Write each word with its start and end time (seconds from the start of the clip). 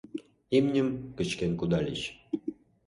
Имньым 0.57 0.89
кычкен 1.17 1.51
кудальыч. 1.59 2.01